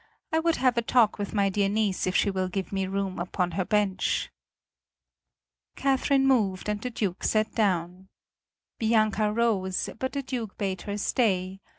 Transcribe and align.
I 0.31 0.39
would 0.39 0.55
have 0.55 0.79
a 0.79 0.81
talk 0.81 1.19
with 1.19 1.31
my 1.35 1.49
dear 1.49 1.69
niece 1.69 2.07
if 2.07 2.15
she 2.15 2.31
will 2.31 2.47
give 2.47 2.71
me 2.71 2.87
room 2.87 3.19
upon 3.19 3.51
her 3.51 3.63
bench." 3.63 4.31
Catherine 5.75 6.25
moved, 6.25 6.67
and 6.67 6.81
the 6.81 6.89
Duke 6.89 7.23
sat 7.23 7.53
down. 7.53 8.07
Bianca 8.79 9.31
rose, 9.31 9.91
but 9.99 10.13
the 10.13 10.23
Duke 10.23 10.57
bade 10.57 10.81
her 10.81 10.97
stay. 10.97 11.59